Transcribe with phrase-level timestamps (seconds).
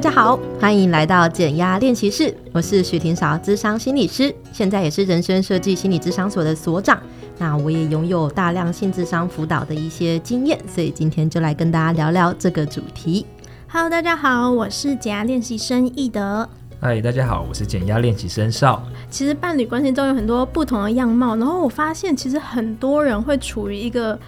[0.00, 6.98] 大家好，欢迎来到减压练习室，我是许廷韶，智商心理师，现在也是人生设计心理智商所的所长。
[7.36, 13.26] 那我也拥有大量性智商辅导的一些经验，所以今天就来跟大家聊聊这个主题。
[13.68, 16.48] Hello，大家好，我是减压练习生易德。
[16.80, 18.82] 嗨，大家好，我是减压练习生少。
[19.10, 24.18] 其实伴侣关系中有很多不同的样貌，然后我发现其实很多人会处于一个。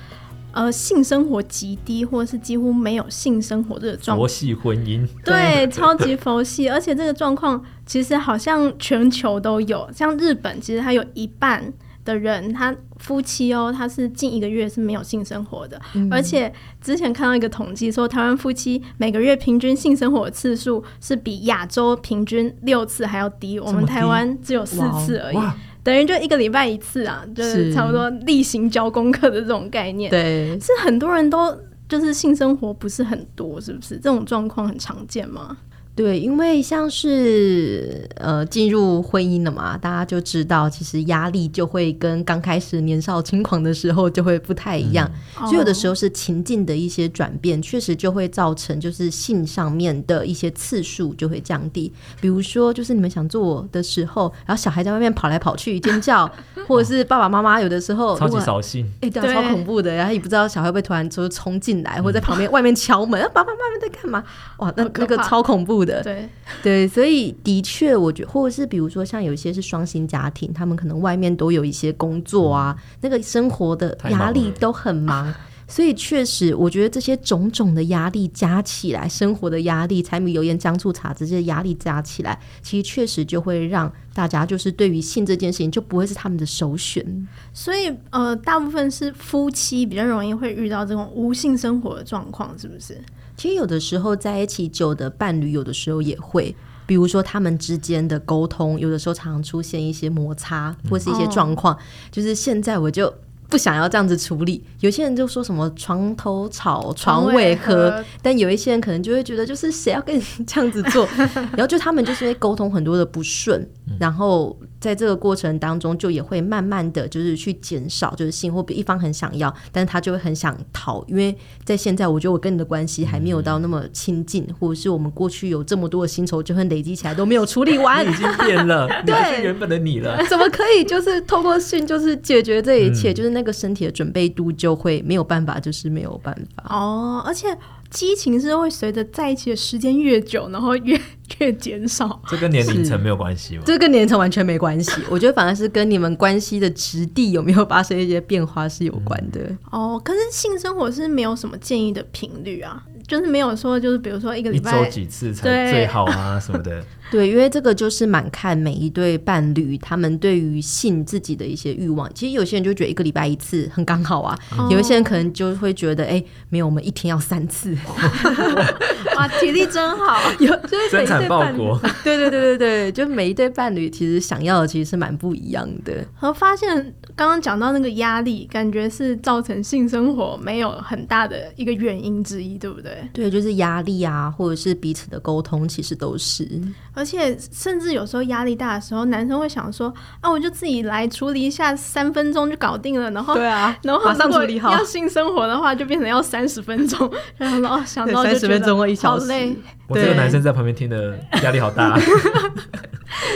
[0.52, 4.18] 呃，性生活极低，或者是几乎没有性生活这个状况。
[4.18, 9.88] 佛系婚姻， 对，超级佛系，而且这个状况其实好像全球都有。
[9.94, 11.72] 像日本，其实它有一半
[12.04, 15.80] 的人，他夫妻哦，他是近一个月是没有性生活的。
[15.94, 25.38] 嗯、而且之前看到一个统计说，台湾夫妻每个月平均性生活的次数是比亚洲平均六次还要低，低我们台湾只有四次而已。
[25.82, 30.10] 等于就一个礼拜一次啊，就是差不多例行交功课的这种概念。
[30.10, 31.56] 对，是很多人都
[31.88, 33.96] 就是性生活不是很多，是不是？
[33.96, 35.56] 这种状况很常见吗？
[35.94, 45.06] 对，因为像是呃进入婚姻了嘛，大家就知道，其实压力就会跟刚开始年少轻狂的时候就会不太一样，
[45.38, 51.92] 嗯、所以有的时候是情境的一些转变，确实就会造成就是性上面的一些次数就会降低。
[52.22, 56.26] 比如说，就是你们想做的时候，然后小孩在外面跑来跑去尖叫，
[56.66, 64.24] 或者是爸爸妈妈有的时候超级扫兴，哎，对，超恐怖的，然后也不知道小孩会不会突然就冲进来，或者在旁边外面敲门，爸爸妈妈在干嘛？
[64.56, 65.81] 哇，那那个超恐怖。
[65.84, 66.28] 对
[66.62, 75.32] 对，所以的确，我觉得，或者是比如说，像有一些是双薪家庭，他们可能外面都有一些工作啊，嗯、那个生活的压力都很忙，
[75.66, 87.26] 所以确实，我觉得这些种种的压力加起来，生活的压力、柴米油盐酱醋茶这些压力加起来，其实确实就会让大家就是对于性这件事情就不会是他们的首选。
[87.54, 93.00] 所以，呃，大部分是夫妻比较容易会遇到这种无性生活的状况，是不是？
[93.36, 96.54] 其实有的时候在一起久的伴侣，有的时候也会，
[96.86, 101.74] 比如说他们之间的沟通，有的时候常常出现一些摩擦，或是一些状况。
[101.74, 103.12] 嗯、就是现在我就
[103.48, 104.62] 不想要这样子处理。
[104.80, 111.08] 有些人就说什么床头吵，床尾和，但有一些人可能就会觉得，就是谁要跟你这样子做？
[111.52, 114.56] 然后就他们就是会沟通很多的不顺，然后。
[114.82, 121.32] 在这个过程当中，就也会慢慢的就是去减少，就是性或比一方很想要，但是他就会很想逃，因为
[121.64, 133.12] 在现在，我觉得我跟你的关系还没有到那么亲近，嗯、或者是我们过去有这么多的薪酬就会累积起来都没有处理完，已经变了，对，你是原本的你了，怎么可以就是透过性就是解决这一切？
[133.12, 137.56] 嗯、就是那个身体的准备度就会没有办法，就是没有办法哦，而且。
[137.92, 140.98] 激情是会随着在一起的时间越久，然后越
[141.40, 142.20] 越减少。
[142.28, 143.62] 这跟年龄层没有关系吗？
[143.64, 144.92] 这跟年龄层完全没关系。
[145.08, 149.40] 我觉得反而是跟你们关系的质地有没有发生一些变化是有关的。
[149.40, 156.82] 嗯、哦，可是性生活是没有什么建议的频率啊，就是没有说就是比如说一个礼拜一周几次才最好啊什么的。
[157.12, 162.10] 对，因为这个就是蛮看每一对伴侣他们对于性自己的一些欲望。
[162.14, 167.76] 其实有些人就觉得一个礼拜一次很刚好啊，哦、有一些人可能就会觉得，哎，没有，我们一天要三次。
[169.14, 171.58] 哇，体力真好， 有就是每一对伴侣，
[172.02, 176.02] 对对对对对，就每一对伴侣其实想要的其实是蛮不一样的。
[176.14, 183.08] 和发现刚刚讲到那个压力，感觉是造成性生活没有很大的一个原因之一，对不对？
[183.12, 186.48] 对，就是压力啊，或者是彼此的沟通，其实都是。
[186.94, 194.72] 而且，甚至有时候压力大的时候，男生会想说：“啊，我就自己来处理一下，三分钟就搞定了。”然后，对啊， 然后马上处理好。
[194.72, 197.10] 要性生活的话，就变成要三十分钟。
[197.36, 199.56] 然后说：“哦，想到就觉得好累。”
[199.92, 201.98] 我这个男生在旁边听的 压力好大。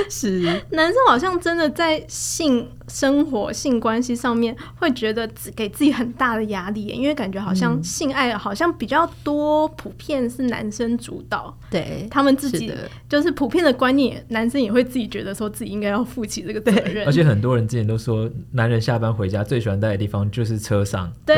[0.09, 0.41] 是，
[0.71, 11.55] 男生好像真的在性生活、性关系上面会觉得自给自己很大的压力，因为感觉好像性爱好像比较多，普遍是男生主导。
[11.71, 12.73] 对，他们自己
[13.09, 17.05] 就是普遍的观念，男生也会自己觉得说自己应该要负起这个责任。
[17.07, 21.37] 而且很多人之前都说，男人下班回家最喜欢待的地方就是车上，对，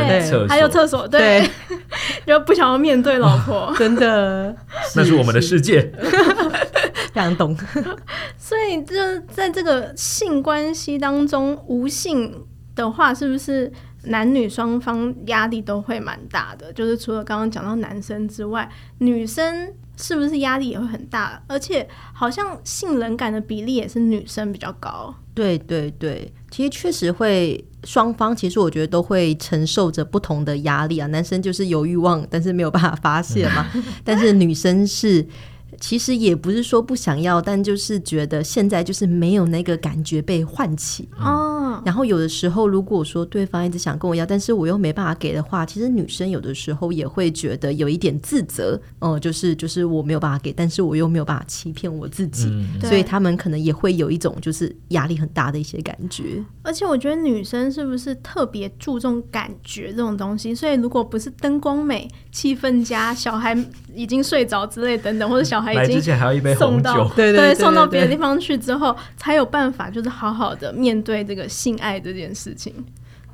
[0.49, 1.49] 还有厕所，对，
[2.27, 4.55] 就不想要面对老婆， 真的，
[4.95, 5.91] 那是我们的世界。
[7.13, 7.57] 非常懂，
[8.39, 8.95] 所以就
[9.33, 12.47] 在这个性关系当中，无性
[12.77, 13.73] 的话，是不是
[14.05, 16.73] 男女双方压力都会蛮大的？
[16.73, 21.43] 就是除了刚刚讲到男生之外，女生是不是压力也会很大？
[21.47, 25.15] 而且好像性冷感的比例也是女生比较高。
[25.35, 31.07] 对对对，其实确实会双方，其实我觉得都会承受着不同的压力啊。
[31.09, 33.67] 男生就是有欲望，但是没有办法发泄嘛，
[34.03, 35.27] 但是女生是。
[35.81, 41.79] 其实也不是说不想要，但就是觉得现在就是没有那个感觉被唤起哦。
[41.79, 48.81] 嗯、然后有的时候，如果说对方一直想跟我要，但是我又没办法给的话，其实女生有的时候也会觉得有一点自责。
[48.99, 56.43] 哦、呃，就是就是我没有办法给，但是我又没有办法欺骗我自己，嗯、所以他们可能也会有一种就是压力很大的一些感觉。
[56.63, 60.55] 而且我觉得女生是不是特别注重感觉这种东西？
[60.55, 63.57] 所以如果不是灯光美、气氛佳、小孩
[63.95, 72.73] 已经睡着之类等等，或者小孩已经送到对对送到别的地方去之后，才有办法就是好好的面对这个性爱这件事情。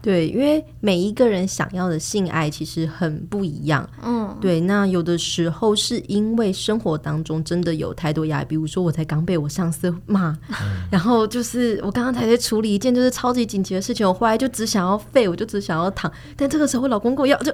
[0.02, 3.88] 对，因为每一个人想要的性爱其实很不一样。
[4.02, 4.60] 嗯，对。
[4.60, 16.12] 那有的时候是因为生活当中真的有太多压力，比如说我才刚被我上司骂，嗯、 然后就是我刚刚才在处理一件就是超级紧急的事情，我后来就只想要废，我就只想要躺。
[16.36, 17.50] 但这个时候我老公跟我要，就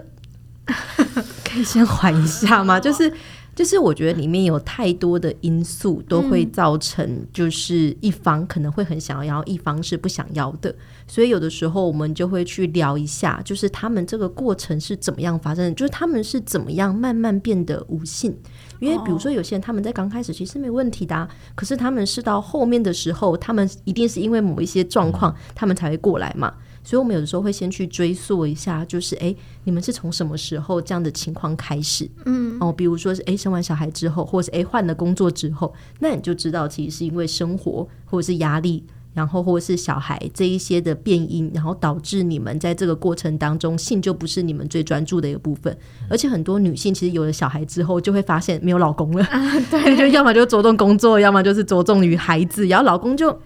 [1.46, 2.80] 可以先缓一下吗？
[2.80, 3.12] 就是。
[3.60, 10.74] 就是我觉得里面有太多的因素都会造成，就是一方可能会很想要，一方是不想要的。
[11.06, 18.34] 所以有的时候我们就会去聊一下，就是他们这个过程是怎么样发生的，就是他们是怎么样慢慢变得无性。
[18.78, 26.50] 因为比如说有些人他们在刚开始其实没问题的啊，可是他们是到后面的时候，他们一定是因为某一些状况，他们才会过来嘛。
[26.82, 29.34] 所以，我们有的时候会先去追溯一下，就是哎，
[29.64, 32.10] 你们是从什么时候这样的情况开始？
[32.24, 38.82] 嗯，哦，比如说是哎，生完小孩之后，或者是哎，换了工作之后，那你就知道，其实是因为生活或者是压力，
[39.12, 45.76] 然后或者是小孩这一些的变因，然后导致你们在这个过程当中，性就不是你们最专注的一个部分。
[46.08, 53.38] 而且很多女性其实有了小孩之后，就会发现没有老公了，啊、对， 就要么就着重工作，要么就是着重于孩子，然后老公就。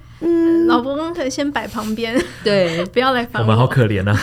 [0.65, 3.47] 嗯，老公可以先摆旁边，对， 不要来烦我。
[3.47, 4.17] 我们好可怜啊！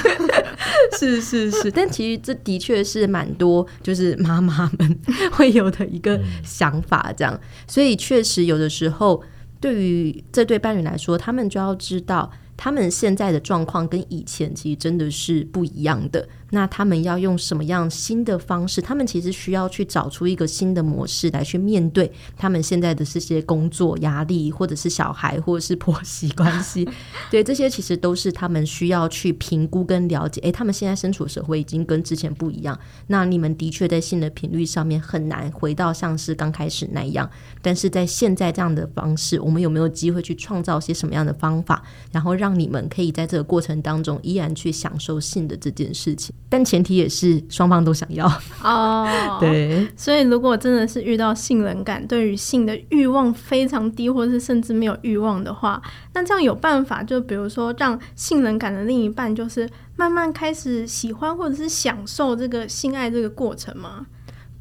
[0.98, 5.00] 是是是，但其实这的确是蛮多，就是妈妈们
[5.32, 7.40] 会有的一个想法，这样。
[7.68, 9.24] 所以确实有的时候，
[9.60, 12.32] 对于这对伴侣来说，他们就要知道。
[12.58, 16.28] 他们现在的状况跟以前其实真的是不一样的。
[16.52, 18.80] 那他们要用什么样新的方式？
[18.80, 26.88] 他们其实需要去找出一个新的模式来去面对他们现在的这些工作压力，或者是小孩，或者是婆媳关系。
[27.32, 30.40] 对，这些其实都是他们需要去评估跟了解。
[30.42, 32.78] 诶，他们现在身处社会已经跟之前不一样。
[33.08, 37.30] 那你们的确在性的频率上面很难回到像是刚开始那样。
[37.62, 41.82] 但是在现在这样的方式，我们有没有机会去创造些什么样的方法，
[42.12, 48.28] 然后让你们可以在这个过程当中依然去享受性的这件事情，但前提也是双方都想要
[48.64, 49.08] 哦。
[49.30, 55.82] Oh, 对，所以如果真的是遇到性冷感，对于性的欲望非常低，或者是甚至没有欲望的话，
[56.14, 64.06] 那这样有办法，就比如说让性冷感的另一半就是慢慢开始喜欢或者是享受这个性爱这个过程吗？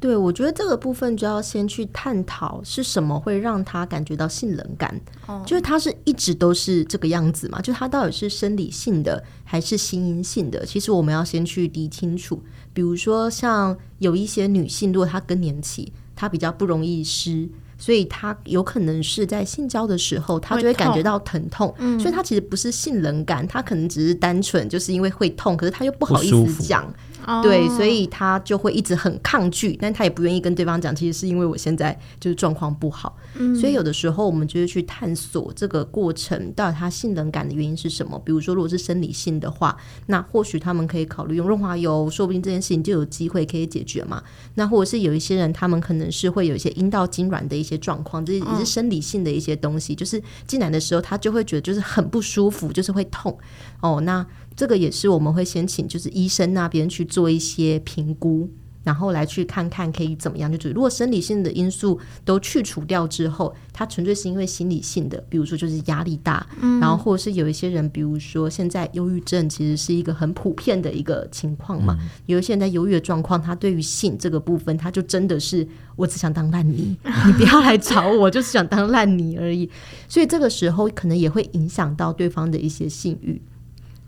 [0.01, 5.45] 对，我觉得这个部分就要先去探讨是什么会让他感觉到性冷感，oh.
[5.45, 7.61] 就是他是一直都是这个样子嘛？
[7.61, 10.65] 就他到底是生理性的还是心因性的？
[10.65, 12.41] 其实我们要先去理清楚。
[12.73, 17.47] 比如说像有一些女性，如果她更年期，她比较不容易湿。
[17.77, 26.93] 所以她有可能是在性交的时候，她就会感觉到疼痛，痛所以她其实不是性冷感，她可能只是单纯就是因为会痛，可是她又不好意思讲，
[27.41, 38.21] 对，所以他就会一直很抗拒，但他也不愿意跟对方讲，其实是因为我现在就是状况不好，嗯、所以有的时候我们就是去探索这个过程到底他性冷感的原因是什么。
[38.23, 39.75] 比如说，如果是生理性的话，
[40.05, 44.21] 那或许他们可以考虑用润滑油，说不定这件事情就有机会可以解决嘛。
[44.53, 47.71] 那或者是有一些人，他们可能是会有一些阴道痉挛的一些。
[47.71, 53.37] 些状况，这也是生理性的一些东西，嗯、就是进来的时候，他就会觉得就是很不舒服，就是会痛
[53.79, 54.01] 哦。
[54.01, 58.49] 那这个也是我们会先请就是医生那边去做一些评估。
[58.83, 79.69] 然后来去看看可以怎么样，就是如果生理性的因素都去除掉之后，它纯粹是因为心理性的，比如说就是压力大，嗯，然后或者是有一些人，比如说现在忧郁症其实是一个很普遍的一个情况嘛，嗯、有一些人在忧郁的状况，他对于性这个部分，他就真的是我只想当烂泥， 你不要来找我，就是想当烂泥而已，
[80.09, 83.39] 所以这个时候可能也会影响到对方的一些性欲。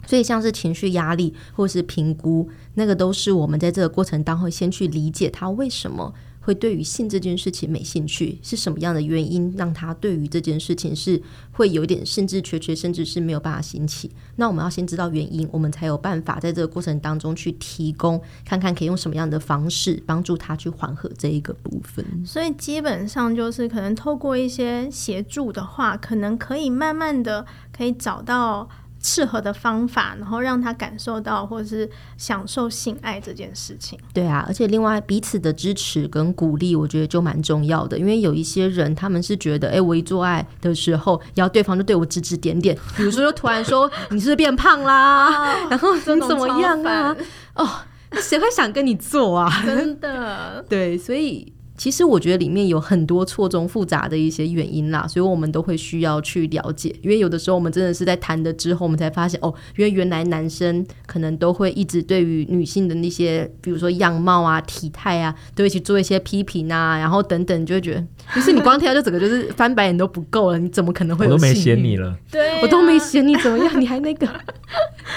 [0.05, 11.22] 所以，像是情绪压力或是评估，那个都是我们在这个过程当中先去理解他为什么会对于性这件事情没兴趣，是什么样的原因让他对于这件事情是
[11.53, 14.12] 会有点兴致缺缺，甚至是没有办法兴起。
[14.36, 22.05] 那我们要先知道原因，我们才有办法在这个过程当中去提供，看看可以用什么样的方式帮助他去缓和这一个部分。
[22.25, 28.67] 所以，基本上就是可能透过一些协助的话，可能可以慢慢的可以找到。
[29.03, 34.00] 适合的方法，然后让他感受到或者是享受性爱这件事情。
[34.13, 38.00] 对啊，而且另外彼此的支持跟鼓励，我觉得就蛮重要的。
[38.00, 47.15] 因为有一些人他们是觉得，哎，我一做爱的时候，然后对方就对我指指点点，比如说就突然说你是不是变胖啦，然 后你怎么样啊？
[47.55, 47.69] 哦，
[48.13, 49.51] 谁会想跟你做啊？
[49.65, 51.53] 真的， 对，所以。
[51.83, 56.95] 其实我觉得里面有很多错综复杂的一些原因啦，所以我们都会需要去了解。
[57.01, 71.33] 因为有的时候我们真的是在谈的之后，我们才发现哦，因为原来男生可能都会一直对于女性的那些，比如说样貌啊、体态啊，都会去做一些批评啊，然后等等，就会觉得，不是你光听到就整个就是翻白眼都不够了，你怎么可能会有？
[71.33, 74.25] 我都没嫌你了，对啊，我都没嫌你怎么样，你还那个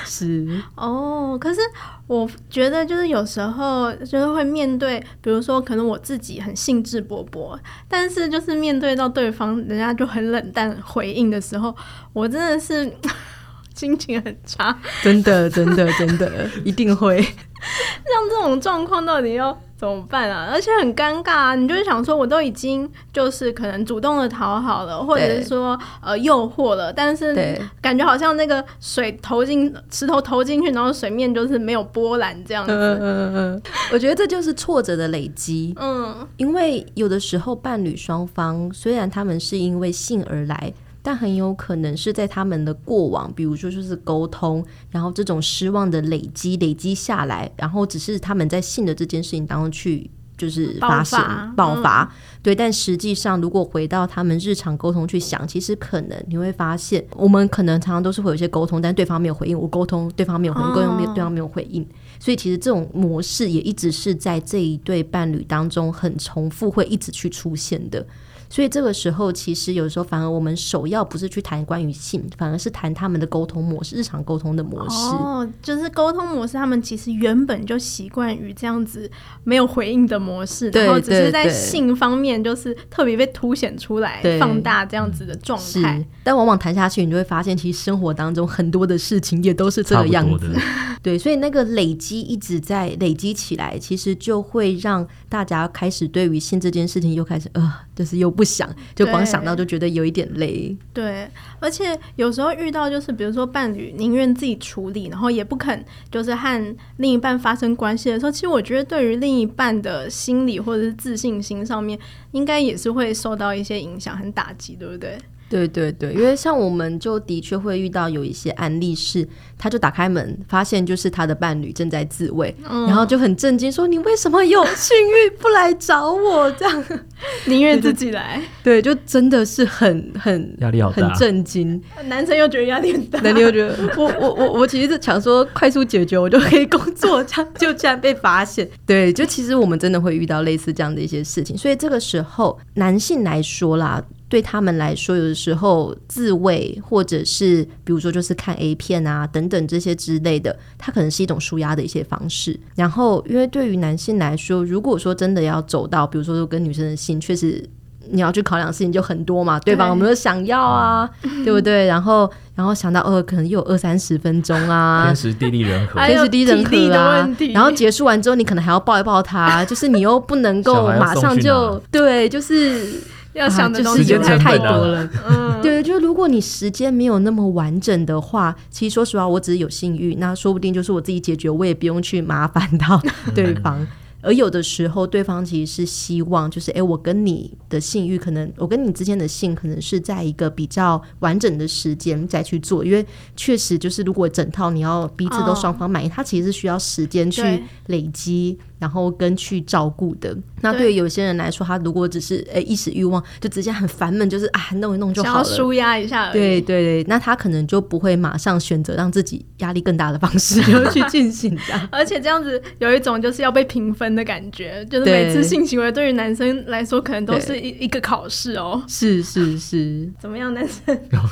[0.06, 1.60] 是哦，可是。
[2.08, 7.58] 我觉得就是有时候就是会面对，比如说可能我自己很兴致勃勃，
[7.88, 11.75] 但是就是面对到对方，人家就很冷淡回应的时候，
[12.12, 12.88] 我真的是
[13.75, 14.78] 心情很差。
[15.02, 17.26] 真的，真的，真的，一定会。
[18.06, 20.48] 像这种状况到底要怎么办啊？
[20.52, 21.54] 而且很尴尬啊！
[21.54, 32.72] 你就是想说，我都已经就是可能主动的讨好了，或者是说呃诱惑了，但是感觉好像那个水投进石头投进去，然后水面就是没有波澜这样子。
[32.72, 33.62] 嗯嗯嗯。
[33.92, 35.75] 我觉得这就是挫折的累积。
[35.78, 40.72] 嗯，因为有的时候伴侣双方虽然他们是因为性而来。
[41.06, 52.10] 但很有可能是在他们的过往，比如说就是沟通，然后这种失望的累积累积下来，然后只是他们在性的这件事情当中去就是发生爆发，爆发，嗯，
[52.42, 52.56] 对。
[52.56, 61.86] 但实际上，如果回到他们日常沟通去想，其实可能你会发现，我们可能常常都是会有一些沟通，但对方没有回应，我沟通对方没有回应，沟通没有对方没有回应，
[62.18, 68.04] 所以其实这种模式也一直是在这一对伴侣当中很重复，会一直去出现的。
[68.49, 74.97] 所以这个时候，其实有时候反而我们首要不是去谈关于性，反而是谈他们的沟通模式，日常沟通的模式。
[74.97, 79.11] 哦，就是沟通模式，他们其实原本就习惯于这样子
[79.45, 86.05] 没有回应的模式，然后只是在性方面就是特别被凸显出来、放大这样子的状态。
[86.23, 90.55] 但往往谈下去，你就会发现，其实生活当中很多的事情也都是这个样子。
[91.03, 98.37] 对，所以那个累积一直在累积起来，其实就会让大家开始对于性这件事情又开始呃，就是又。
[98.37, 100.76] 不想，就光想到就觉得有一点累。
[100.93, 101.26] 对，
[101.59, 111.99] 而且有时候遇到就是，比如说伴侣宁愿自己处理，然后也不肯就是和另一半发生关系的时候，其实我觉得对于另一半的心理或者是自信心上面，
[112.33, 115.17] 应该也是会受到一些影响，很打击，对不对？
[115.49, 119.26] 对对对，因为像我们就的确会遇到有一些案例是，
[119.57, 126.85] 他就打开门发现就是他的伴侣正在自慰，嗯、然后就很震惊说：“你为什么有性欲不来找我？”这样
[127.47, 128.43] 宁愿自己来。
[128.65, 131.81] 对，就真的是很很 压力好大，很震惊。
[132.07, 138.69] 男生又觉得压力很大，男生又觉得我我我我其实是想说快速解决，我就可以工作，这样就这样被发现。
[138.85, 144.03] 对，就其实我们真的会遇到类似这样的一些事情，所以这个时候男性来说啦。
[144.28, 152.59] 对他们来说，有的时候自慰，或者是比如说就是看 A 片啊等等这些之类的，它可能是一种舒压的一些方式。
[152.75, 157.64] 然后，因为对于男性来说，如果说真的要走到，比如说跟女生的性，确实
[158.11, 159.88] 你要去考量的事情就很多嘛，对吧？
[159.90, 161.09] 我们都想要啊，
[161.45, 161.87] 对不对？
[161.87, 167.28] 然后，然后想到呃，可能又有二三十分钟啊，天时地利人和， 天时地利人和啊。
[167.54, 173.00] 然后结束完之后，你可能还要抱一抱他，就是你又不能够马上就对，就是。
[173.37, 183.00] 要想的东西太多了， 嗯，对，就如果你时间没有那么完整的话，其实说实话，我只是有性欲，那说不定就是我自己解决，我也不用去麻烦到
[183.35, 183.87] 对方。
[184.23, 198.59] 而有的时候，对方其实是希望，就是哎，我跟你的性欲，可能我跟你之间的性，可能是在一个比较完整的时间再去做，因为确实就是如果整套你要彼此都双方满意，它其实是需要时间去累积。
[198.78, 206.30] 然后跟去照顾的，那对于有些人来说，他如果只是诶一时欲望，就直接很烦闷，就是啊弄一弄就好了，舒压一下。
[206.33, 211.88] 对对对，那他可能就不会马上选择让自己压力更大的方式就去进行这样。
[211.92, 218.83] 而且这样子有一种就是要被评分的感觉，就是每次性行为对于男生来说可能都是一一个考试哦。
[218.87, 220.99] 是是是，怎么样，男生？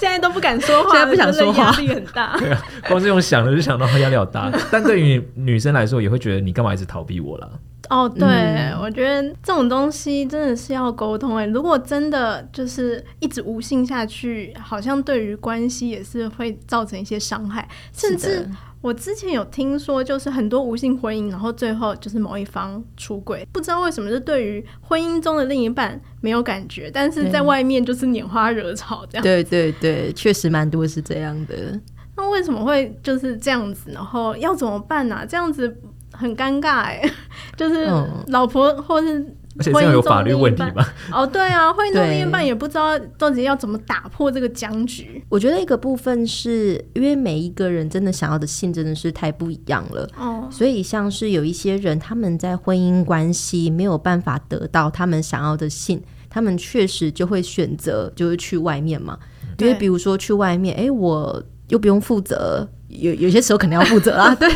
[0.00, 2.36] 现在都不敢说话，现在不想说话，压力很大。
[2.40, 4.52] 对啊，光是用想的就想到压力好大。
[4.70, 7.60] 但对于女生来说，也会觉得你干嘛一直逃避我了？
[7.90, 11.44] 哦，对，嗯、我觉得这种东西真的是要沟通哎。
[11.46, 18.48] 如果真的就是一直无性下去，好像对于关系也是会造成一些伤害，甚至。
[18.80, 29.22] 我之前有听说，就是很多无性婚姻，然后最后就是某一方出轨，不知道为什么是对于婚姻中的另一半没有感觉，但是在外面就是拈花惹草这样。
[29.22, 31.80] 对对对，确实蛮多是这样的。
[32.14, 33.90] 那为什么会就是这样子？
[33.90, 35.24] 然后要怎么办呢、啊？
[35.24, 35.80] 这样子
[36.16, 37.02] 很尴尬哎，
[37.56, 37.86] 就是
[38.28, 39.36] 老婆或是。
[39.56, 40.84] 而且这样有法律问题吧？
[41.12, 45.24] 哦，对啊， 婚姻中另一半也不知道到底要怎么打破这个僵局。
[45.28, 59.16] 我觉得一个部分是因为每一个人真的想要的性真的是太不一样了，哦，所以像是有一些人他们在婚姻关系没有办法得到他们想要的性，他们确实就会选择就是去外面嘛，
[59.60, 62.68] 因为比如说去外面，哎，我又不用负责。
[62.94, 64.48] 有有些时候可能要负责啊， 对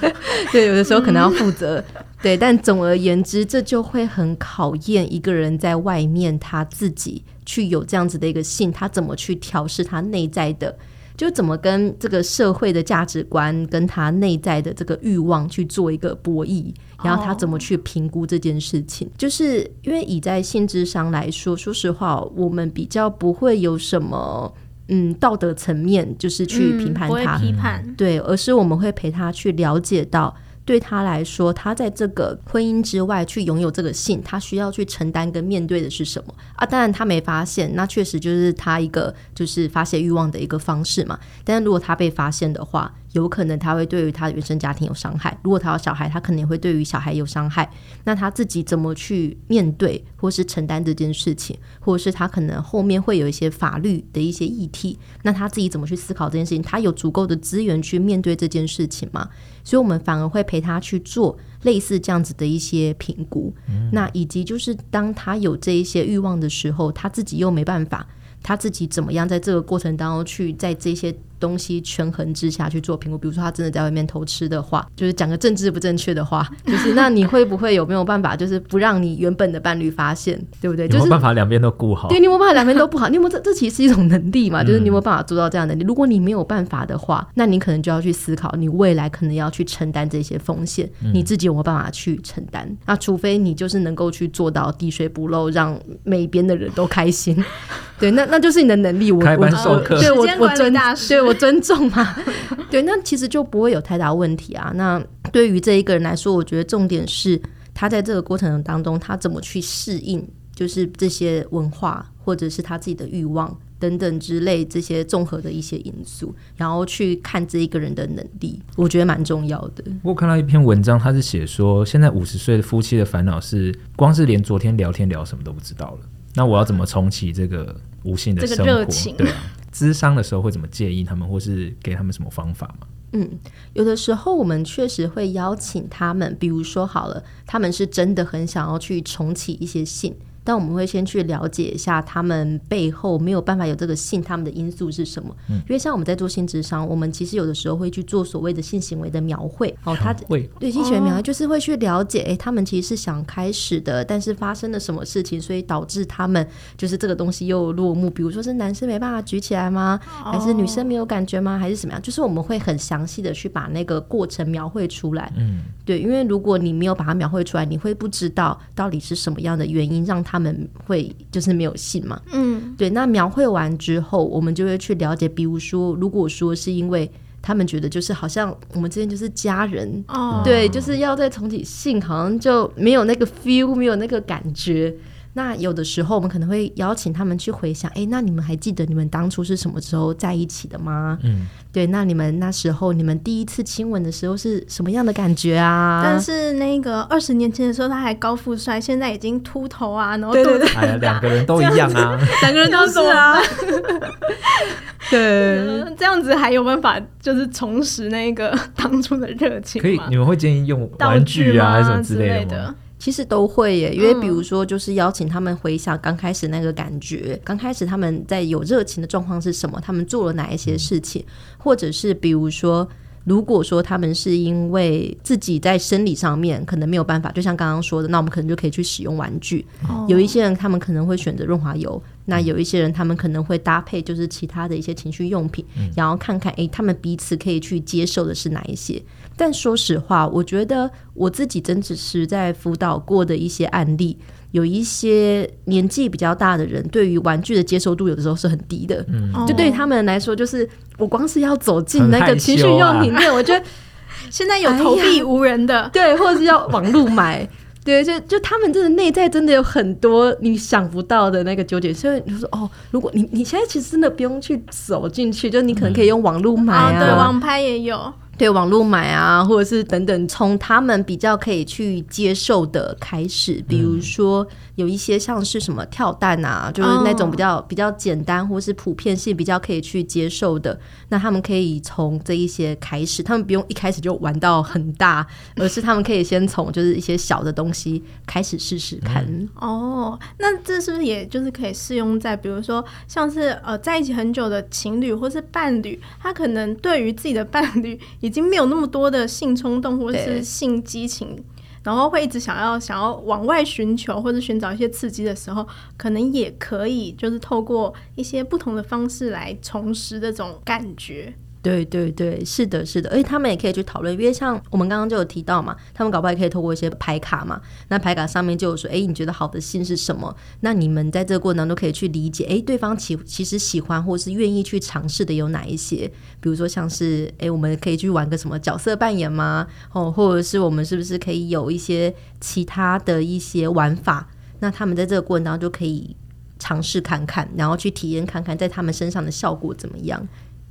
[0.52, 1.82] 对，有的时候可能要负责，
[2.22, 2.36] 对。
[2.36, 10.76] 但总而言之，这就会很考验一个人在外面他自己去有这样子的一个性，他怎么去调试他内在的，
[11.16, 19.10] 就怎么跟这个社会的价值观跟他内在的这个欲望去做一个博弈，然后他怎么去评估这件事情。
[19.16, 24.52] 就是因为以在性质上来说，说实话，我们比较不会有什么。
[24.88, 36.64] 嗯，道德层面就是去评判他，嗯、不会批判，对，而是我们会陪他去了解到，对他来说，他在这个婚姻之外去拥有这个性，他需要去承担跟面对的是什么啊？
[36.64, 41.18] 当然他没发现，那确实就是他一个就是发泄欲望的一个方式嘛。
[41.44, 45.36] 但是如果他被发现的话，有可能他会对于他的原生家庭有伤害。
[45.42, 47.68] 如果他有小孩，他可能也会对于小孩有伤害。
[48.04, 56.62] 那他自己怎么去面对或是承担这件事情，或者是他可能后面会有一些法律的一些议题，那他自己怎么去思考这件事情？
[56.62, 59.28] 他有足够的资源去面对这件事情吗？
[59.64, 63.52] 所以，我们反而会陪他去做类似这样子的一些评估。
[63.68, 63.88] 嗯。
[63.92, 68.06] 那以及就是当他有这一些欲望的时候，他自己又没办法，
[68.42, 71.14] 他自己怎么样在这个过程当中去在这些。
[71.38, 80.88] 东西权衡之下去做评估，比如说他真的在外面偷吃的话，就是讲个政治不正确的话，就是那你会不会有没有办法，就是不让你原本的伴侣发现，对不对？
[80.88, 82.08] 就是、办法两边都顾好？
[82.08, 83.08] 对，你有没有办法两边都不好？
[83.08, 84.62] 你有没有这这其实是一种能力嘛？
[84.64, 85.86] 就是你有没有办法做到这样的能力？
[85.86, 92.68] 如果你没有办法的话，那你可能就要去思考，你未来可能要去承担这些风险，你自己有没有办法去承担？
[92.86, 97.36] 那除非你就是能够去做到滴水不漏，让每一边的人都开心。
[97.98, 99.10] 对，那那就是你的能力。
[99.10, 100.72] 我开班授课，对我我尊
[101.08, 102.16] 对我尊重嘛。
[102.70, 104.72] 对，那其实就不会有太大问题啊。
[104.74, 105.02] 那
[105.32, 107.40] 对于这一个人来说，我觉得重点是
[107.74, 119.84] 他在这个过程当中，他怎么去适应，就是这些文化或者是他自己的欲望等等之类这些综合的一些因素，然后去看这一个人的能力，我觉得蛮重要的。
[120.02, 126.08] 我看到一篇文章，他是写说，现在五十岁的夫妻的烦恼是，光是连昨天聊天聊什么都不知道了。
[126.34, 128.64] 那我要怎么重启这个无性的生活？
[128.64, 129.16] 这个热情。
[129.16, 129.34] 对啊，
[129.76, 132.86] 咨商的时候会怎么建议他们，或是给他们什么方法吗？
[133.12, 133.38] 嗯，
[133.74, 140.16] 有的时候我们确实会邀请他们，比如说好了，他们是真的很想要去重启一些信。
[140.46, 145.34] 但我们会先去了解一下他们背后没有办法有这个性，他们的因素是什么？
[145.50, 149.76] 嗯，因为像我们在做性智商，我们其实有的时候会去做所谓的性行为的描绘。
[149.82, 158.08] 哦，他会对性行为描绘就是会去了解，哎、欸，他们其实是想开始的，但是发生了什么事情，所以导致他们就是这个东西又落幕。
[158.08, 159.98] 比如说是男生没办法举起来吗？
[160.06, 161.58] 还是女生没有感觉吗？
[161.58, 162.00] 还是什么样？
[162.00, 165.32] 就是我们会很详细的去把那个过程描绘出来。
[165.36, 170.35] 嗯，对，因为如果你没有把它描绘出来，你会不知道到底是什么样的原因让他。
[170.36, 172.20] 他们会就是没有信嘛？
[172.30, 172.90] 嗯，对。
[172.90, 175.26] 那描绘完之后，我们就会去了解。
[175.26, 184.94] 比如说，如果说是因为他们觉得就是好像我们之间就是家人，哦，对，就是要再重启性，好像就没有那个 feel，没有那个感觉。
[185.36, 191.18] 那有的时候，我们可能会邀请他们去回想，哎，那你们还记得你们当初是什么时候在一起的吗？
[191.22, 196.00] 嗯，对，那你们那时候你们第一次亲吻的时候是什么样的感觉啊？
[196.02, 200.80] 但是那个二十年前的时候他还高富帅，现在已经秃头啊，然后肚子很大。
[200.80, 203.36] 哎呀，两个人都一样啊， 两个人都是啊。
[205.10, 205.20] 对、
[205.58, 209.80] 嗯，这样子还有办法就是重拾那个当初的热情？
[209.82, 212.74] 可以，你们会建议用玩具啊，还是什么之类的吗？
[213.06, 221.24] 其实都会耶，因为比如说，就是邀请他们回想刚开始那个感觉，刚开始他们在有热情的状况是什么，他们做了哪一些事情，
[221.56, 222.88] 或者是比如说。
[223.26, 229.66] 如果说他们是因为自己在生理上面可能没有办法，就像刚刚说的，那我们可能就可以去使用玩具。
[229.88, 230.08] Oh.
[230.08, 239.02] 有一些人他们可能会选择润滑油，那有一些人他们可能会搭配就是其他的一些情绪用品，嗯、然后看看哎，他们彼此可以去接受的是哪一些。
[239.36, 244.18] 但说实话，我觉得我自己真只是在辅导过的一些案例，
[244.52, 249.04] 有一些年纪比较大的人，对于玩具的接受度有的时候是很低的。
[249.08, 253.64] 嗯，就对于他们来说，就是我光是要走进那个情趣用品店，啊、我觉得
[254.30, 257.46] 现在有投币无人的， 对，或者是要网路买，
[257.84, 261.92] 对，就就他们真的内在真的有很多你想不到的那个纠结。
[261.92, 268.12] 所以你说哦，如果你你现在其实真的不用去走进去，就你可能可以用网络买啊，嗯、对，网拍也有。
[268.38, 289.26] 对，网络买啊，或者是等等，从他们比较可以去接受的开始，比如说有一些像是什么跳蛋啊，就是那种比较比较简单或是普遍性比较可以去接受的，那他们可以从这一些开始，他们不用一开始就玩到很大，而是他们可以先从就是一些小的东西开始试试看。
[289.54, 297.98] 哦，那这是不是也就是可以适用在比如说像是呃在一起很久的情侣或是伴侣，他可能对于自己的伴侣。
[298.26, 301.40] 已经没有那么多的性冲动或者是性激情，
[301.84, 305.64] 然后会一直想要想要往外寻求或者寻找一些刺激的时候，
[305.96, 311.32] 可能也可以就是透过一些不同的方式来重拾这种感觉。
[311.66, 320.32] 对对对，是的，是的，而且他们也可以去讨论，因为像我们刚刚就有提到嘛，他们搞不好也可以透过一些牌卡嘛，那牌卡上面就有说，哎，你觉得好的性是什么？
[320.60, 326.08] 那你们在这个过程当中可以去理解，哎，对方其其实喜欢或是愿意去尝试的有哪一些？
[326.38, 329.66] 比如说像是，哎，我们可以去玩个什么角色扮演吗？
[329.90, 334.28] 哦，或者是我们是不是可以有一些其他的一些玩法？
[334.60, 336.14] 那他们在这个过程当中就可以
[336.60, 340.24] 尝试看看，然后去体验看看，在他们身上的效果怎么样？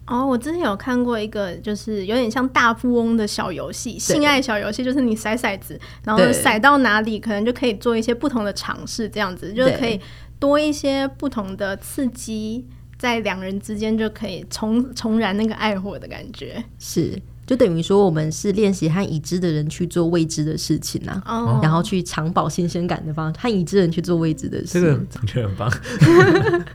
[0.08, 10.00] 哦，我之前有看过一个，就是有点像大富翁的小游戏，性爱小游戏，就是你骰骰子，然后骰到哪里，可能就可以做一些不同的尝试，这样子就是可以
[10.40, 12.68] 多一些不同的刺激，
[13.00, 17.20] 在两人之间就可以重重燃那个爱火的感觉，是。
[17.46, 21.64] 就等于说，我们是练习和已知的人去做未知的事情啊，oh.
[21.64, 24.74] 然后去长保新鲜感的方式，和已知人去做未知的事。
[24.74, 25.72] 这个我觉得很棒。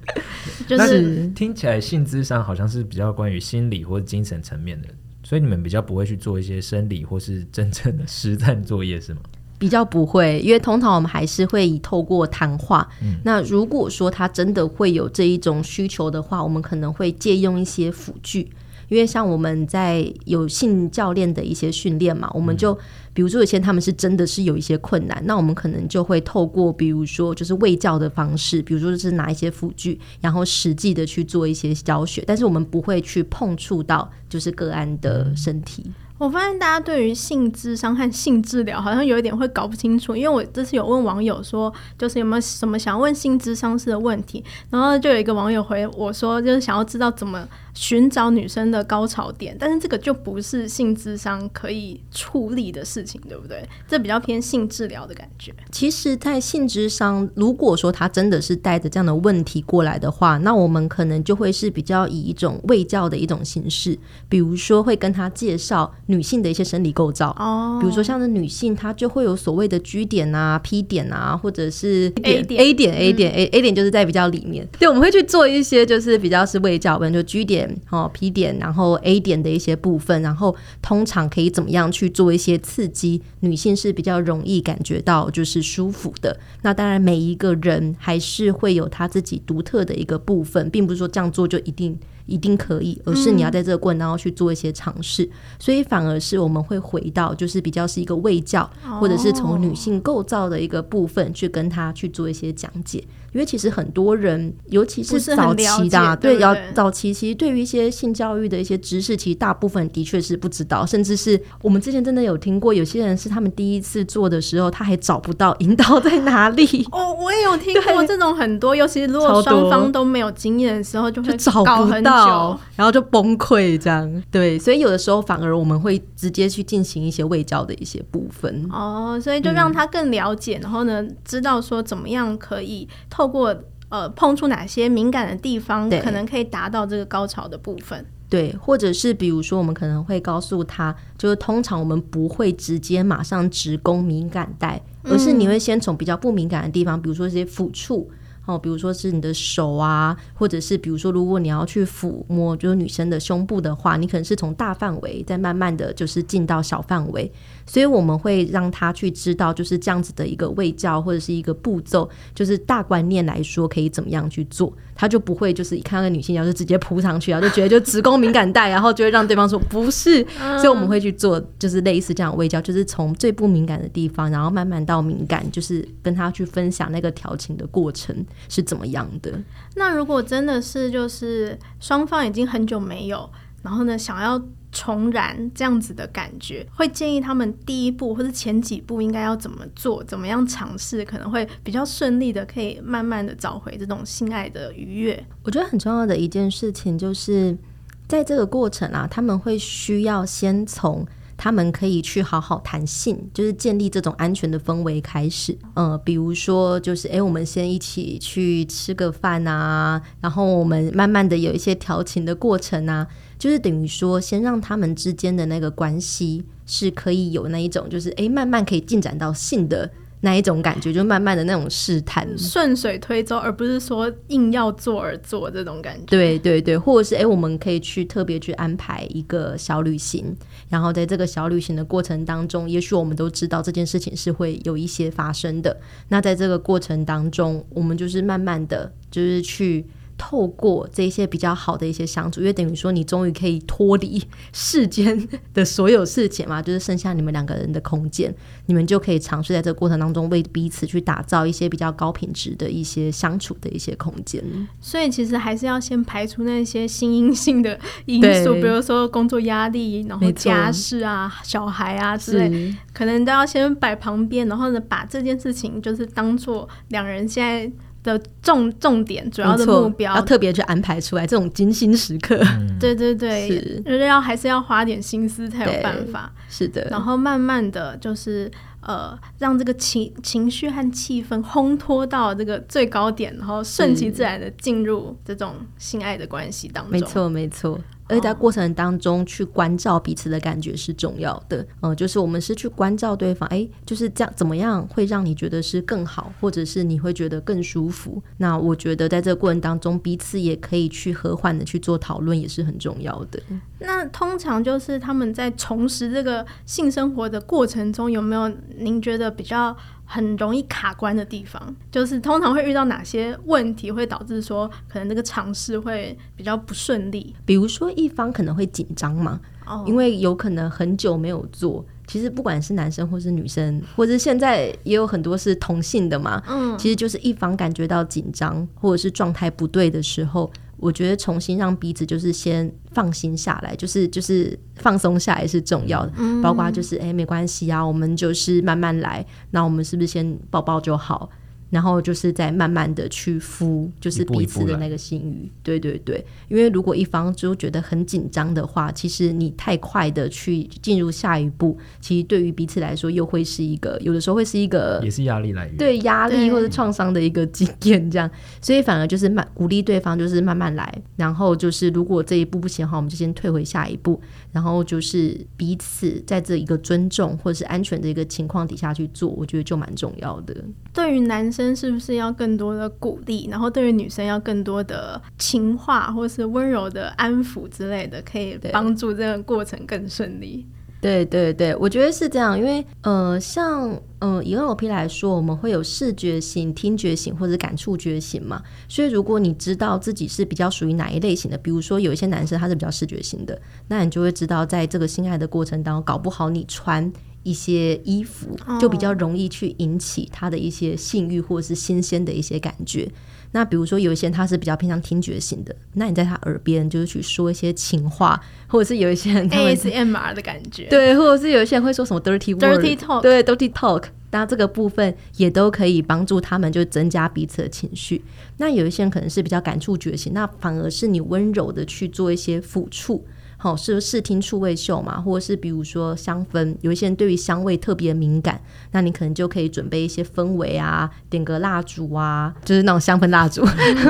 [0.69, 4.89] 就是听起来性智商好像是比较关于心理或者精神层面的，
[5.25, 9.21] 所以你们比较不会去做一些生理或是真正的实战作业，是吗？
[9.59, 12.89] 比较不会，因为通常我们还是会以透过谈话。
[13.03, 18.49] 嗯、那如果说他真的会有这一种需求的话，我们可能会借用一些辅具。
[18.91, 22.77] 因为像我们在有性教练的一些训练嘛，我们就
[23.15, 35.91] 比如说有些他们是真的是有一些困难，那我们可能就会透过比如说就是喂教的方式，比如说就是拿一些辅具，然后实际的去做一些教学，但是我们不会去碰触到就是个案的身体。
[36.21, 53.67] 我发现大家对于性智商和性治疗好像有一点会搞不清楚，因为我这次有问网友说，就是有没有什么想问性智商师的问题，然后就有一个网友回我说，就是想要知道怎么寻找女生的高潮点，但是这个就不是性智商可以处理的事情，对不对？
[53.89, 55.55] 这比较偏性治疗的感觉。
[55.73, 65.91] 其实，在性智商，如果说他真的是带着这样的问题过来的话，那我们可能就会是比较以一种卫教的一种形式，比如说会跟他介绍。
[66.11, 67.81] 女性的一些生理构造，oh.
[67.81, 74.69] 比如说像是女性，她就会有所谓的 G 点啊、P 点啊，或者是 A 点、A 点、A 点、A A 点就是在比较里面。
[74.79, 86.37] 对，我们会去做一些就是比较是卫教，比如就 G 点、哦 P 点，然后 A 点的一些部分，然后通常可以怎么样去做一些刺激，女性是比较容易感觉到就是舒服的。
[86.63, 91.97] 那当然，每一个人还是会有他自己独特的一个部分，并不是说这样做就一定。
[92.31, 103.05] 一定可以，而是你要在这个过程当中去做一些尝试，嗯、所以反而是我们会回到，就是比较是一个卫教，哦、或者是从女性构造的一个部分去跟她去做一些讲解。
[103.33, 116.87] 因为其实很多人，尤其是早期的、啊，对，要早期其实对于一些性教育的一些知识，其实大部分的确是不知道，甚至是我们之前真的有听过，有些人是他们第一次做的时候，他还找不到 引导在哪里。
[116.91, 124.23] 哦，我也有听过这种很多，尤其是如果双方都没有经验的时候，就会找不到，然后就崩溃这样。
[124.31, 128.69] 对，所以有的时候反而我们会直接去进行一些卫教的一些部分。
[128.73, 132.89] 哦，所以就让他更了解，嗯、然后呢，知道说怎么样可以。
[133.21, 133.55] 透过
[133.91, 138.03] 呃碰触哪些敏感的地方，可能可以达到这个高潮的部分。
[138.31, 148.11] 对，或者是比如说，我们可能会告诉他，就是通常我们不会直接马上直攻敏感带，而是你会先从比较不敏感的地方，比如说一些抚触。
[148.51, 157.31] 哦，比如说是你的手啊，或者是比如说如果你要去抚摸，就是女生的胸部的话，你可能是从大范围再慢慢的就是进到小范围。
[157.67, 170.27] 所以我们会让他去知道，就是这样子的一个卫教或者是一个步骤，就是大观念来说可以怎么样去做，他就不会就是一看到女性要就直接扑上去啊，就觉得就子宫敏感带，然后就会让对方说不是。
[170.59, 178.17] 所以我们会去做，就是类似这样的卫教，就是从最不敏感的地方，然后慢慢到敏感，就是跟他去分享那个调情的过程
[178.49, 179.41] 是怎么样的。
[179.75, 183.31] 那如果真的是就是双方已经很久没有，
[183.63, 184.43] 然后呢想要。
[184.73, 195.27] 重燃这样子的感觉，会建议他们第一步或者前几步应该要怎么做，怎么样尝试，可能会比较顺利的，可以慢慢的找回这种性爱的愉悦。
[195.43, 197.59] 我觉得很重要的一件事情就是，
[198.07, 201.05] 在这个过程啊，他们会需要先从
[201.43, 205.57] 他们可以去好好谈性，就是建立这种安全的氛围开始。
[205.73, 213.07] 呃，比如说就是，哎，我们先一起去吃个饭啊，然后我们慢慢的有一些调情的过程啊。
[213.39, 226.05] 就是等于说，先让他们之间的那个关系是可以有那一种，就是哎，慢慢可以进展到性的那一种感觉，就慢慢的那种试探，顺水推舟，而不是说硬要做而做这种感觉。
[226.07, 230.37] 对对对，或者是哎，我们可以去特别去安排一个小旅行，
[230.69, 235.77] 然后在这个小旅行的过程当中，也许我们都知道这件事情是会有一些发生的。
[236.09, 239.87] 那在这个过程当中，我们就是慢慢的就是去。
[240.23, 248.33] 透过这些比较好的一些相处，因为等于说你终于可以脱离世间的所有事情嘛， 就是剩下你们两个人的空间，
[248.67, 254.45] 你们就可以尝试在这个过程当中为彼此去打造一些比较高品质的一些相处的一些空间。
[254.79, 267.73] 所以其实还是要先排除那些心因性的因素，比如说工作压力，然后家事啊、小孩啊之类，可能都要先摆旁边，然后呢，把这件事情就是当做两人现在。
[268.03, 276.87] 的重重点，主要的目标要特别去安排出来，这种精心时刻，嗯、对 对对，就是要还是要花点心思才有办法，是的。
[276.91, 286.93] 然后慢慢的就是呃，让这个情情绪和气氛烘托到这个最高点，然后顺其自然的进入这种性爱的关系当中。
[286.93, 287.79] 没错，没错。
[288.11, 298.23] 而且在过程当中去关照彼此的感觉是重要的，嗯，就是我们是去关照对方，哎，就是这样，怎么样会让你觉得是更好，或者是你会觉得更舒服？
[298.39, 303.41] 那我觉得在这个过程当中，彼此也可以去和缓的去做讨论，也是很重要的。
[303.79, 309.77] 那通常就是他们在重拾这个性生活的过程中，有没有您觉得比较？
[310.13, 317.33] 很容易卡关的地方，就是通常会遇到哪些问题，会导致说可能这个尝试会比较不顺利。
[317.45, 321.85] 比如说一方可能会紧张嘛，哦，因为有可能很久没有做。
[322.09, 330.51] 其实不管是男生或是女生，或者现在也有很多是同性的嘛，嗯，其实就是一方感觉到紧张或者是状态不对的时候。
[330.81, 341.29] 我觉得重新让彼此就是先放心下来，就是就是放松下来是重要的，嗯、包括就是哎，没关系啊，我们就是慢慢来，那我们是不是先抱抱就好？
[341.71, 345.51] 然后就是再慢慢的去敷，就是彼此的那个心语。
[345.63, 358.31] 对对对，因为如果一方就觉得很紧张的话，其实你太快的去进入下一步，其实对于彼此来说又会是一个，有的时候会是一个也是压力来源，对压力或者创伤的一个经验这样。
[358.61, 360.93] 所以反而就是慢鼓励对方，就是慢慢来。
[361.17, 364.21] 然后就是如果这一步不行的话，我们就先退回下一步。
[364.53, 370.55] 然后就是彼此在这一个尊重或者是安全的一个情况底下去做，我觉得就蛮重要的。
[370.93, 373.49] 对于男生是不是要更多的鼓励？
[373.51, 380.67] 然后对于女生要更多的情话或是温柔的安抚之类的，可以帮助这个过程更顺利。
[381.01, 388.63] 对对对，我觉得是这样，因为呃，像呃以 NLP 来说，我们会有视觉型、听觉型或者感触觉型嘛。
[388.87, 397.11] 所以如果你知道自己是比较属于哪一类型的，比如说有一些男生他是比较视觉型的，那你就会知道，在这个性爱的过程当中，搞不好你穿。
[397.43, 403.11] 一些衣服就比较容易去引起他的一些性欲或者是新鲜的一些感觉。
[403.53, 418.23] 那比如说有一些人他是比较偏向听觉型的，那你在他耳边就是去说一些情话，或者是有一些 ASMR 的感觉，对，或者是有一些人会说什么 dirty word，dirty talk，对，dirty talk，那这个部分也都可以帮助他们就增加彼此的情绪。
[418.59, 423.25] 那有一些人可能是比较感触觉型，那反而是你温柔的去做一些抚触。
[423.63, 428.59] 好是视听触味嗅嘛，或者是比如说香氛，有一些人对于香味特别敏感，
[428.93, 433.61] 那你可能就可以准备一些氛围啊，点个蜡烛啊，就是那种香氛蜡烛，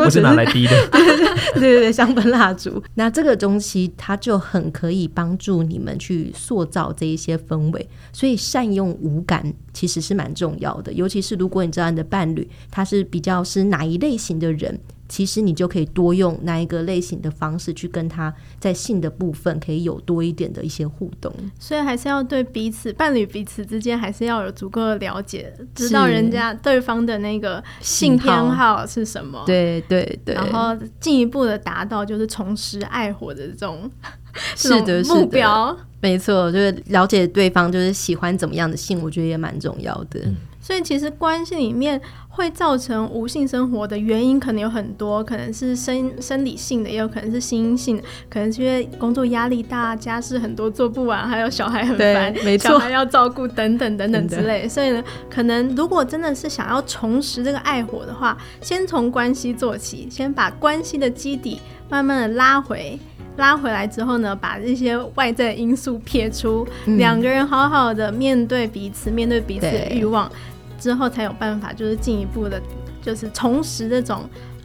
[0.05, 2.81] 我是拿来滴的，对对对对对，香氛蜡烛。
[2.95, 14.79] 那这个东西它就很可以帮助你们去塑造这一些氛围，所以善用五感其实是蛮重要的，尤其是如果你知道你的伴侣他是比较是哪一类型的人。
[15.11, 33.91] 其实你就可以多用那一个类型的方式去跟他在性的部分可以有多一点的一些互动，所以还是要对彼此伴侣彼此之间还是要有足够的了解，知道人家对方的那个性偏好是什么，对对对，然后进一步的达到就是重拾爱火的这种
[34.55, 35.03] 是的。
[35.05, 40.21] 目标，没错，就是了解对方就是喜欢怎么样的性，我觉得也蛮重要的。
[40.25, 54.69] 嗯所以其实关系里面会造成无性生活的原因可能有很多，可能是生生理性的，也有可能是心因性的，可能是因为工作压力大、家事很多做不完，还有小孩很烦，没错，小孩要照顾等等等等之类。
[54.69, 62.99] 所以呢，可能如果真的是想要重拾这个爱火的话，先从关系做起，先把关系的基底慢慢的拉回，
[63.41, 70.31] 拉回来之后呢，把这些外在因素撇出，嗯、两个人好好的面对彼此，面对彼此的欲望。
[70.79, 72.59] 之后才有办法，就是进一步的，
[73.03, 74.23] 就是重拾这种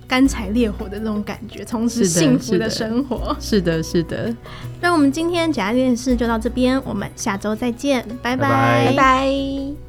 [0.07, 3.35] 干柴烈火的这种感觉，重拾幸福的生活。
[3.38, 4.27] 是的，是的。
[4.27, 4.38] 是的，
[4.79, 9.85] 那我们今天假爱电视就到这边，我们下周再见，拜拜，拜拜。